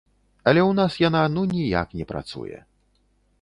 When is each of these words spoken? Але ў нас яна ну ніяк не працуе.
Але 0.51 0.61
ў 0.61 0.71
нас 0.79 0.95
яна 1.07 1.21
ну 1.35 1.43
ніяк 1.53 1.87
не 2.01 2.05
працуе. 2.13 2.59